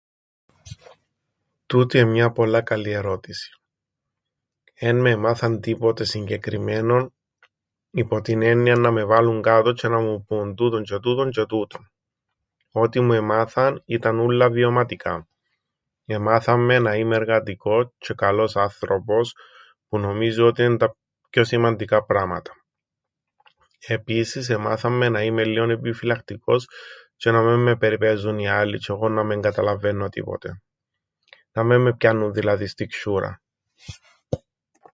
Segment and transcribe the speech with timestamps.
[1.65, 3.51] Τούτη εν' μια πολλά καλή ερώτηση.
[4.73, 7.13] Εν με εμάθαν τίποτε συγκεκριμμένον,
[7.91, 11.45] υπό την έννοιαν να με βάλουν κάτω τζ̆αι να μου πουν: τούτον τζ̆αι τούτον τζ̆αι
[11.47, 11.91] τούτον.
[12.71, 15.27] Ό,τι μου εμάθαν, ήταν ούλλα βιωματικά.
[16.05, 19.33] Εμάθαν με να είμαι εργατικός τζ̆αι καλός άνθρωπος,
[19.89, 20.95] που νομίζω ότι εν' τα
[21.29, 22.51] πιο σημαντικά πράματα.
[23.87, 26.67] Επίσης, εμάθαν με να είμαι λλίον επιφυλακτικός
[27.17, 30.61] τζ̆αι να μεν με περιπαίζουν οι άλλοι τζ̆ι εγώ να μεν καταλαβαίννω τίποτε,
[31.51, 33.33] να μεν με πιάννουν δηλαδή στην ξ̆ιούραν.